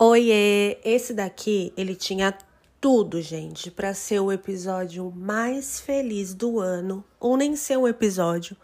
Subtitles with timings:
[0.00, 2.32] Oiê, esse daqui, ele tinha
[2.80, 8.56] tudo, gente, para ser o episódio mais feliz do ano, ou nem ser um episódio,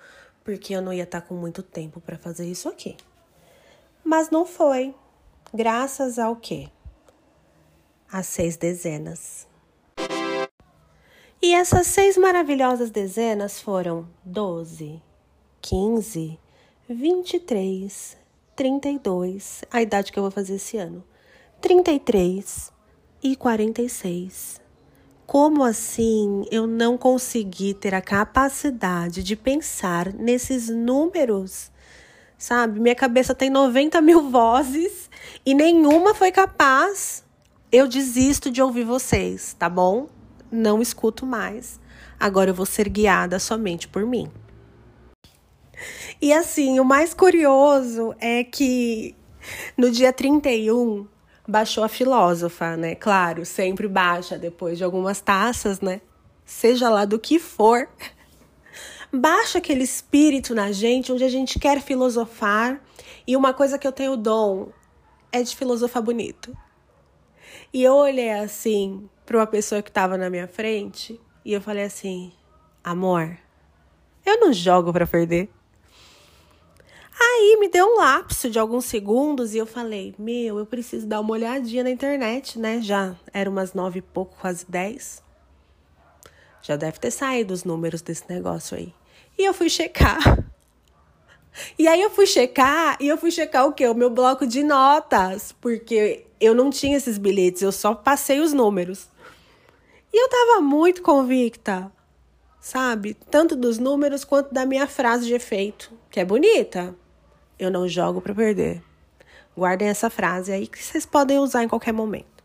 [0.45, 2.97] porque eu não ia estar tá com muito tempo para fazer isso aqui.
[4.05, 4.95] Mas não foi.
[5.53, 6.69] Graças ao quê?
[8.09, 9.49] As seis dezenas.
[11.43, 15.03] E essas seis maravilhosas dezenas foram 12,
[15.61, 16.39] 15,
[16.89, 18.17] 23,
[18.55, 21.03] 32, a idade que eu vou fazer esse ano.
[21.65, 22.71] 33
[23.23, 24.61] e 46.
[25.27, 31.73] Como assim eu não consegui ter a capacidade de pensar nesses números?
[32.37, 35.09] Sabe, minha cabeça tem 90 mil vozes
[35.47, 37.25] e nenhuma foi capaz.
[37.73, 40.09] Eu desisto de ouvir vocês, tá bom?
[40.53, 41.81] Não escuto mais.
[42.21, 44.31] Agora eu vou ser guiada somente por mim.
[46.21, 49.17] E assim, o mais curioso é que
[49.79, 51.14] no dia 31
[51.47, 52.95] baixou a filósofa, né?
[52.95, 56.01] Claro, sempre baixa depois de algumas taças, né?
[56.45, 57.89] Seja lá do que for.
[59.13, 62.81] Baixa aquele espírito na gente onde a gente quer filosofar.
[63.27, 64.69] E uma coisa que eu tenho dom
[65.31, 66.57] é de filosofar bonito.
[67.73, 71.85] E eu olhei assim para uma pessoa que estava na minha frente e eu falei
[71.85, 72.33] assim:
[72.83, 73.37] amor,
[74.25, 75.51] eu não jogo para perder.
[77.37, 81.21] Aí me deu um lapso de alguns segundos e eu falei: Meu, eu preciso dar
[81.21, 82.81] uma olhadinha na internet, né?
[82.81, 85.21] Já era umas nove e pouco, quase dez.
[86.63, 88.95] Já deve ter saído os números desse negócio aí.
[89.37, 90.23] E eu fui checar.
[91.79, 93.87] E aí eu fui checar e eu fui checar o quê?
[93.87, 98.53] O meu bloco de notas, porque eu não tinha esses bilhetes, eu só passei os
[98.53, 99.09] números.
[100.13, 101.93] E eu tava muito convicta,
[102.61, 103.15] sabe?
[103.31, 106.93] Tanto dos números quanto da minha frase de efeito, que é bonita.
[107.59, 108.83] Eu não jogo para perder.
[109.57, 112.43] Guardem essa frase aí que vocês podem usar em qualquer momento.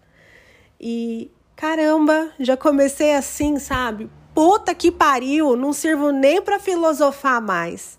[0.80, 4.10] E caramba, já comecei assim, sabe?
[4.33, 7.98] Puta que pariu, não sirvo nem para filosofar mais.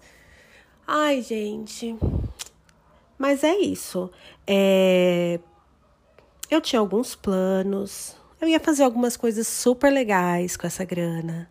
[0.87, 1.97] Ai, gente.
[3.19, 4.11] Mas é isso.
[4.47, 5.39] É...
[6.51, 8.17] Eu tinha alguns planos.
[8.41, 11.51] Eu ia fazer algumas coisas super legais com essa grana.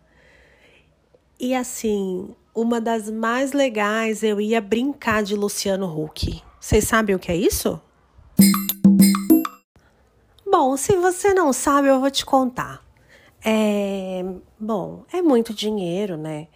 [1.38, 6.42] E assim, uma das mais legais, eu ia brincar de Luciano Huck.
[6.58, 7.80] Vocês sabem o que é isso?
[10.46, 12.84] Bom, se você não sabe, eu vou te contar.
[13.44, 14.22] É,
[14.58, 16.48] bom, é muito dinheiro, né?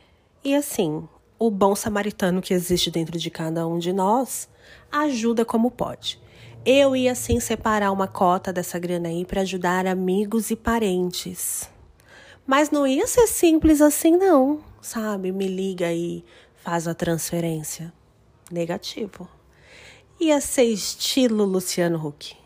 [0.42, 4.48] E assim, o bom samaritano que existe dentro de cada um de nós
[4.90, 6.20] ajuda como pode.
[6.66, 11.68] Eu ia sim separar uma cota dessa grana aí para ajudar amigos e parentes.
[12.46, 15.32] Mas não ia ser simples assim, não, sabe?
[15.32, 16.22] Me liga e
[16.62, 17.92] faz a transferência.
[18.50, 19.28] Negativo.
[20.20, 22.36] Ia ser estilo Luciano Huck.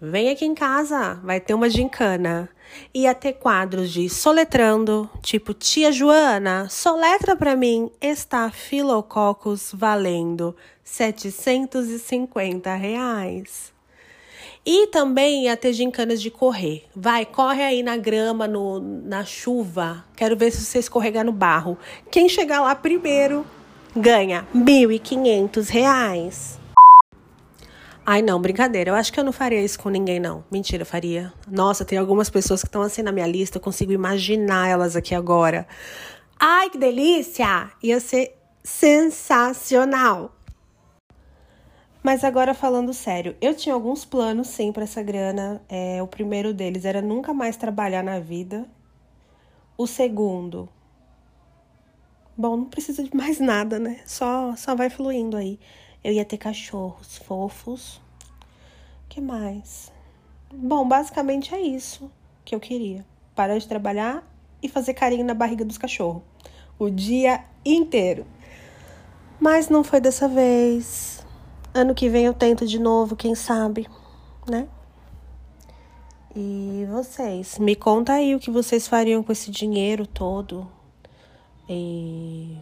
[0.00, 2.48] Vem aqui em casa, vai ter uma gincana.
[2.94, 13.72] Ia ter quadros de soletrando, tipo Tia Joana, soletra para mim Estafilococcus valendo 750 reais.
[14.64, 16.84] E também ia ter gincanas de correr.
[16.94, 20.04] Vai, corre aí na grama, no, na chuva.
[20.14, 21.78] Quero ver se você escorregar no barro.
[22.10, 23.46] Quem chegar lá primeiro
[23.96, 26.58] ganha R$ 1.500.
[28.04, 28.90] Ai, não, brincadeira.
[28.90, 30.44] Eu acho que eu não faria isso com ninguém, não.
[30.50, 31.32] Mentira, faria.
[31.48, 33.58] Nossa, tem algumas pessoas que estão assim na minha lista.
[33.58, 35.66] Eu consigo imaginar elas aqui agora.
[36.38, 37.70] Ai, que delícia!
[37.82, 38.34] Ia ser
[38.64, 40.34] sensacional.
[42.02, 45.60] Mas agora falando sério, eu tinha alguns planos sim para essa grana.
[45.68, 48.66] É, o primeiro deles era nunca mais trabalhar na vida.
[49.76, 50.68] O segundo,
[52.36, 54.00] bom, não precisa de mais nada, né?
[54.06, 55.58] Só, só vai fluindo aí.
[56.02, 58.00] Eu ia ter cachorros fofos.
[59.08, 59.92] Que mais?
[60.52, 62.10] Bom, basicamente é isso
[62.44, 63.04] que eu queria.
[63.34, 64.26] Parar de trabalhar
[64.62, 66.22] e fazer carinho na barriga dos cachorros.
[66.78, 68.26] O dia inteiro.
[69.38, 71.24] Mas não foi dessa vez.
[71.72, 73.88] Ano que vem eu tento de novo, quem sabe,
[74.48, 74.66] né?
[76.34, 80.68] E vocês, me conta aí o que vocês fariam com esse dinheiro todo.
[81.68, 82.58] E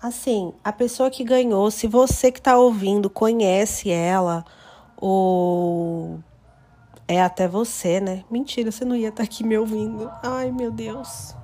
[0.00, 4.44] assim, a pessoa que ganhou, se você que tá ouvindo conhece ela
[4.96, 6.18] ou
[7.06, 8.24] é até você, né?
[8.30, 10.10] Mentira, você não ia estar tá aqui me ouvindo.
[10.22, 11.34] Ai, meu Deus.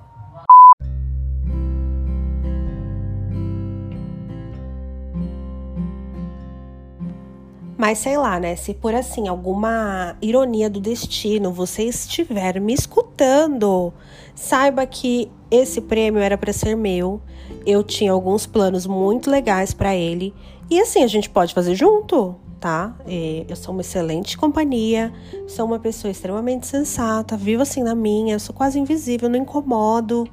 [7.87, 8.55] Mas sei lá, né?
[8.55, 13.93] Se por assim alguma ironia do destino você estiver me escutando,
[14.33, 17.21] saiba que esse prêmio era para ser meu.
[17.63, 20.33] Eu tinha alguns planos muito legais para ele
[20.67, 22.35] e assim a gente pode fazer junto.
[22.59, 22.97] tá?
[23.05, 25.13] É, eu sou uma excelente companhia,
[25.47, 30.27] sou uma pessoa extremamente sensata, vivo assim na minha, sou quase invisível, não incomodo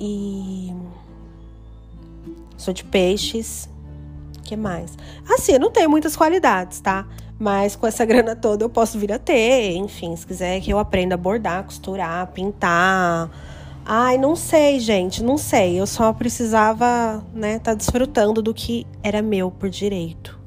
[0.00, 0.72] e
[2.56, 3.68] sou de peixes.
[4.50, 4.98] Que mais?
[5.32, 7.06] Assim, eu não tenho muitas qualidades, tá?
[7.38, 10.78] Mas com essa grana toda eu posso vir a ter, enfim, se quiser que eu
[10.78, 13.30] aprenda a bordar, costurar, pintar.
[13.86, 15.80] Ai, não sei, gente, não sei.
[15.80, 20.38] Eu só precisava, né, tá desfrutando do que era meu por direito.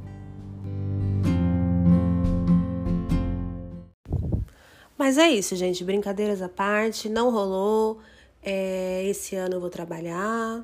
[4.97, 5.83] Mas é isso, gente.
[5.83, 7.99] Brincadeiras à parte, não rolou.
[8.41, 10.61] É, esse ano eu vou trabalhar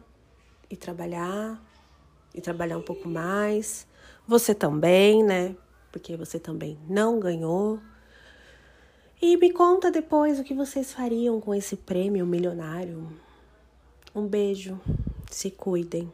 [0.70, 1.60] e trabalhar
[2.40, 3.88] e trabalhar um pouco mais.
[4.28, 5.56] Você também, né?
[5.92, 7.80] porque você também não ganhou.
[9.22, 13.12] E me conta depois o que vocês fariam com esse prêmio milionário.
[14.16, 14.80] Um beijo,
[15.30, 16.12] se cuidem.